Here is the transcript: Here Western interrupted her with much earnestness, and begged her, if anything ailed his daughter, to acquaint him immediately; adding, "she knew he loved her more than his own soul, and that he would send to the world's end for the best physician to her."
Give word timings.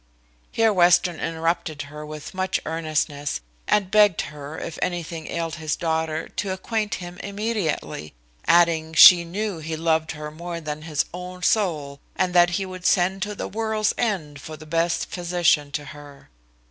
Here 0.51 0.73
Western 0.73 1.19
interrupted 1.19 1.83
her 1.83 2.03
with 2.03 2.33
much 2.33 2.59
earnestness, 2.65 3.39
and 3.67 3.91
begged 3.91 4.21
her, 4.21 4.57
if 4.57 4.79
anything 4.81 5.27
ailed 5.27 5.57
his 5.57 5.75
daughter, 5.75 6.27
to 6.27 6.51
acquaint 6.51 6.95
him 6.95 7.19
immediately; 7.19 8.15
adding, 8.47 8.95
"she 8.95 9.23
knew 9.23 9.59
he 9.59 9.75
loved 9.75 10.13
her 10.13 10.31
more 10.31 10.59
than 10.59 10.81
his 10.89 11.05
own 11.13 11.43
soul, 11.43 11.99
and 12.15 12.33
that 12.33 12.49
he 12.57 12.65
would 12.65 12.87
send 12.87 13.21
to 13.21 13.35
the 13.35 13.47
world's 13.47 13.93
end 13.95 14.41
for 14.41 14.57
the 14.57 14.65
best 14.65 15.05
physician 15.05 15.71
to 15.73 15.85
her." 15.85 16.31